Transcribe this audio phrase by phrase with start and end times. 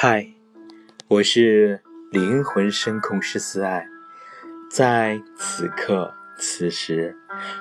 [0.00, 0.28] 嗨，
[1.08, 1.82] 我是
[2.12, 3.84] 灵魂声控师思爱，
[4.70, 7.16] 在此刻此时，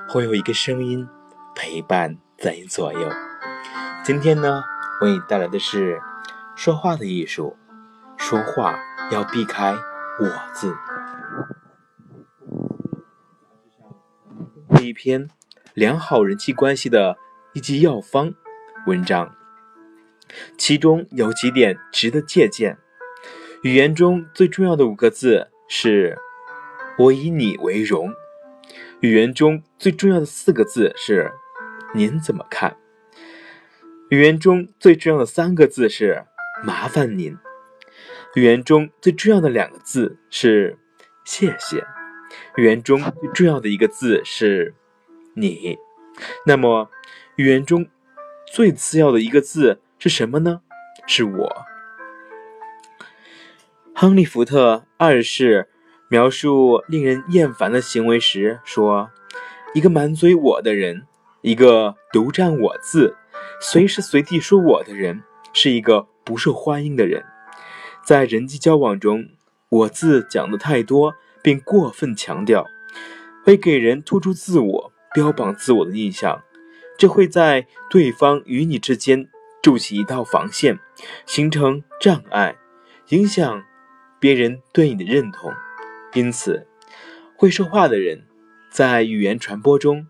[0.08, 1.08] 会有一个声音
[1.56, 3.12] 陪伴在你左右。
[4.04, 4.64] 今天呢，
[5.02, 6.00] 为你带来的是
[6.56, 7.58] 说话的艺术，
[8.18, 8.78] 说话
[9.12, 9.74] 要避开
[10.22, 10.76] “我”字。
[14.80, 15.28] 一篇
[15.74, 17.18] 良好人际关系的
[17.54, 18.32] 一剂药方
[18.86, 19.37] 文章。
[20.58, 22.78] 其中有几点值得借鉴。
[23.64, 26.18] 语言中最重要的五个字是
[27.00, 28.14] “我以你为荣”。
[29.02, 31.32] 语言中最重要的四个字是
[31.96, 32.78] “您怎么看”。
[34.10, 36.24] 语言中最重要的三个字是
[36.64, 37.38] “麻烦您”。
[38.36, 40.78] 语言中最重要的两个字是
[41.26, 41.84] “谢谢”。
[42.58, 44.76] 语言中最重要的一个字是
[45.36, 45.78] “你”。
[46.46, 46.90] 那么，
[47.36, 47.88] 语言中
[48.52, 49.82] 最次要的一个字？
[50.00, 50.62] 是什么呢？
[51.08, 51.66] 是我。
[53.96, 55.70] 亨利·福特二世
[56.08, 59.10] 描述令人厌烦的行为时说
[59.74, 61.08] ：“一个满嘴‘我’的人，
[61.42, 63.16] 一个独占‘我’字，
[63.60, 67.26] 随时随地说‘我’的人，是一个不受欢迎的人。
[68.06, 69.28] 在人际交往中
[69.70, 72.68] ，‘我’字讲的太多，并过分强调，
[73.44, 76.44] 会给人突出自我、标榜自我的印象，
[77.00, 79.28] 这会在对方与你之间。”
[79.62, 80.80] 筑起一道防线，
[81.26, 82.56] 形成障碍，
[83.10, 83.64] 影响
[84.20, 85.52] 别人对你的认同。
[86.14, 86.68] 因此，
[87.36, 88.26] 会说话的人
[88.72, 90.08] 在语言传播中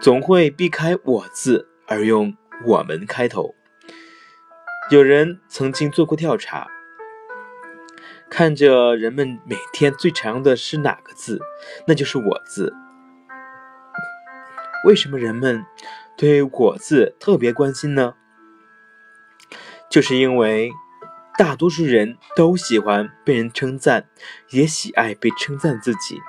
[0.00, 3.54] 总会避开“我”字，而用“我们”开头。
[4.90, 6.68] 有人曾经做过调查，
[8.28, 11.40] 看着人们每天最常用的是哪个字，
[11.86, 12.74] 那就是“我”字。
[14.84, 15.64] 为什么人们
[16.16, 18.14] 对“我”字特别关心呢？
[19.96, 20.74] 就是因为
[21.38, 24.10] 大多数人都喜欢被人称赞，
[24.50, 26.20] 也喜爱被称赞自己。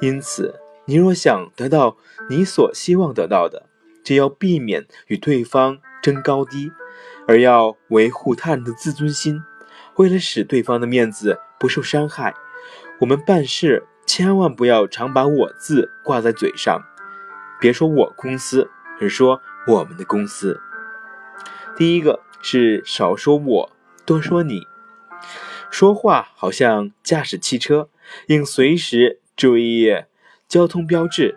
[0.00, 0.54] 因此，
[0.84, 1.96] 你若想得到
[2.30, 3.68] 你所希望得到的，
[4.04, 6.70] 就要避免与对方争高低，
[7.26, 9.42] 而要维护他人的自尊心。
[9.96, 12.32] 为了使对方的面子不受伤害，
[13.00, 16.80] 我们办事千万不要常把我字挂在嘴上。
[17.58, 18.70] 别说我公司，
[19.00, 20.60] 而说我们的公司。
[21.76, 23.72] 第一个是少说我，
[24.06, 24.62] 多说你。
[25.70, 27.88] 说话好像驾驶汽车，
[28.28, 29.92] 应随时注意
[30.46, 31.36] 交通标志，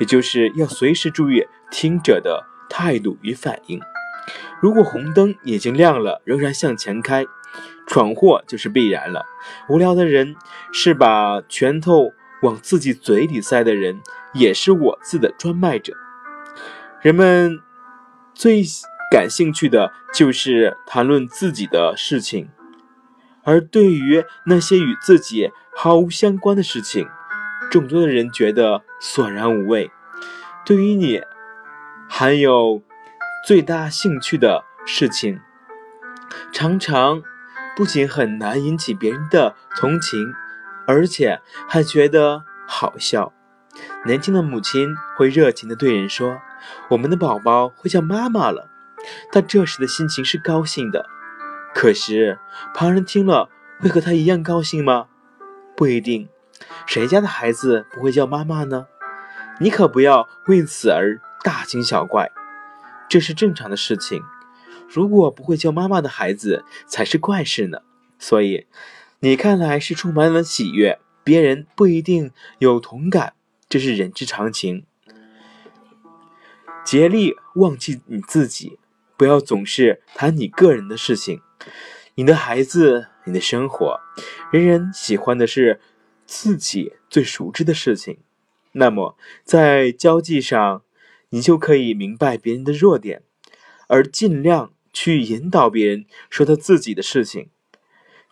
[0.00, 3.78] 也就是要随时注意听者的态度与反应。
[4.58, 7.26] 如果红灯已经亮了，仍然向前开，
[7.86, 9.26] 闯祸就是必然了。
[9.68, 10.34] 无聊的人
[10.72, 14.00] 是把拳头往自己嘴里塞的人，
[14.32, 15.92] 也是我字的专卖者。
[17.02, 17.60] 人们
[18.32, 18.62] 最。
[19.14, 22.48] 感兴趣的就是谈论自己的事情，
[23.44, 27.06] 而对于那些与自己毫无相关的事情，
[27.70, 29.92] 众多的人觉得索然无味。
[30.66, 31.22] 对于你
[32.08, 32.82] 含有
[33.46, 35.38] 最大兴趣的事情，
[36.50, 37.22] 常常
[37.76, 40.34] 不仅很难引起别人的同情，
[40.88, 43.32] 而且还觉得好笑。
[44.04, 46.38] 年轻的母亲会热情地对人说
[46.90, 48.70] ：“我们的宝宝会叫妈妈了。”
[49.32, 51.06] 他这时的心情是高兴的，
[51.74, 52.38] 可是
[52.74, 53.48] 旁人听了
[53.80, 55.08] 会和他一样高兴吗？
[55.76, 56.28] 不一定。
[56.86, 58.86] 谁家的孩子不会叫妈妈呢？
[59.60, 62.30] 你可不要为此而大惊小怪，
[63.08, 64.22] 这是正常的事情。
[64.88, 67.78] 如果不会叫妈妈的孩子才是怪事呢。
[68.18, 68.66] 所以，
[69.20, 73.34] 你看来是充满了喜悦，别人不一定有同感，
[73.68, 74.86] 这是人之常情。
[76.84, 78.78] 竭力忘记你自己。
[79.16, 81.40] 不要总是谈你个人的事情，
[82.16, 84.00] 你的孩子，你的生活，
[84.50, 85.80] 人人喜欢的是
[86.26, 88.18] 自己最熟知的事情。
[88.72, 90.82] 那么，在交际上，
[91.28, 93.22] 你就可以明白别人的弱点，
[93.86, 97.50] 而尽量去引导别人说他自己的事情。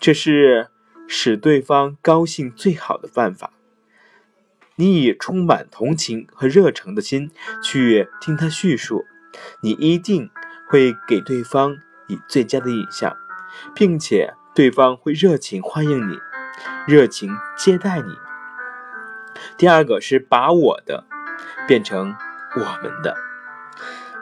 [0.01, 0.69] 这是
[1.07, 3.53] 使对方高兴最好的办法。
[4.75, 7.31] 你以充满同情和热诚的心
[7.63, 9.05] 去听他叙述，
[9.63, 10.29] 你一定。
[10.73, 11.77] 会给对方
[12.07, 13.15] 以最佳的印象，
[13.75, 16.19] 并且对方会热情欢迎你，
[16.89, 18.15] 热情接待你。
[19.59, 21.05] 第二个是把我的
[21.69, 22.17] 变成
[22.57, 23.15] 我们的，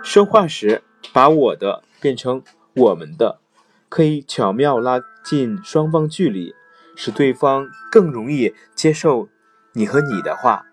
[0.02, 0.82] 说话时
[1.12, 2.43] 把我的变成
[2.75, 3.38] 我们的，
[3.88, 6.56] 可以巧妙拉近双方距离，
[6.96, 9.29] 使对方更容易接受
[9.75, 10.67] 你和你的话。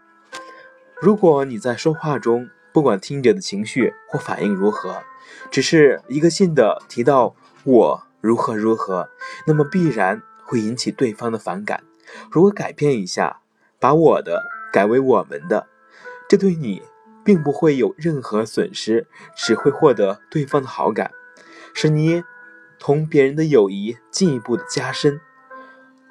[1.00, 5.02] 如果你在说话中，不管听者的情绪或反应如何，
[5.50, 9.10] 只是一个劲的提到我如何如何，
[9.48, 11.84] 那么必然会引起对方的反感。
[12.30, 13.40] 如果改变一下，
[13.80, 15.66] 把我的改为我们的，
[16.30, 16.84] 这对你
[17.26, 21.10] 并不会有任何损失，只会获得对方的好感，
[21.74, 22.24] 使你
[22.78, 25.20] 同别人的友谊进一步的加深。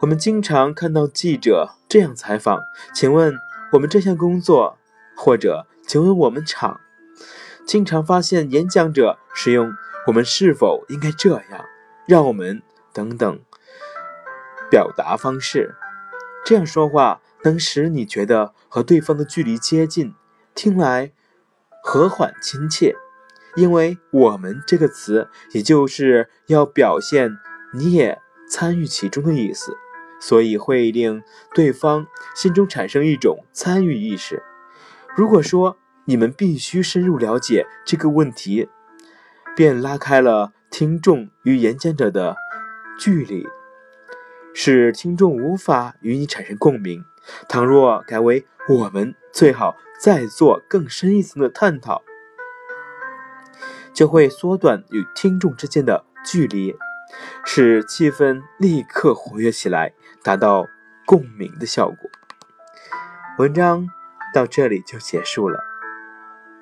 [0.00, 2.58] 我们经常看到记者这样采访
[2.92, 3.36] ：“请问
[3.70, 4.76] 我们这项工作，
[5.16, 6.80] 或者请问我们厂。”
[7.66, 9.72] 经常发现演讲者使用
[10.06, 11.64] “我们是否应该这样
[12.06, 12.62] ”“让我们”
[12.94, 13.40] 等等
[14.70, 15.74] 表达方式。
[16.44, 20.14] 这样说话能使你觉得和对方的距离接近，
[20.54, 21.12] 听来
[21.82, 22.94] 和缓亲切。
[23.56, 27.36] 因为我们这个词，也就是要表现
[27.74, 29.76] 你也参与其中的意思，
[30.20, 31.22] 所以会令
[31.52, 32.06] 对方
[32.36, 34.42] 心中产生一种参与意识。
[35.16, 38.68] 如果说你们必须深入了解这个问题，
[39.56, 42.36] 便拉开了听众与演讲者的
[42.98, 43.46] 距离。
[44.52, 47.02] 使听众无法与你产生共鸣。
[47.48, 52.02] 倘若改为我们，最好再做更深一层的探讨，
[53.94, 56.76] 就会缩短与听众之间的距离，
[57.42, 60.66] 使气氛立刻活跃起来，达到
[61.06, 62.10] 共鸣的效果。
[63.38, 63.88] 文章
[64.36, 65.58] 到这里就结束了，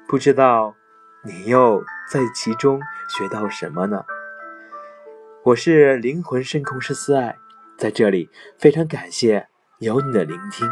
[0.06, 0.76] 不知道
[1.24, 4.04] 你又在其中学到什么呢？
[5.42, 7.36] 我是灵魂深空师思爱。
[7.76, 8.30] 在这里，
[8.60, 9.48] 非常感谢
[9.80, 10.68] 有你的聆听。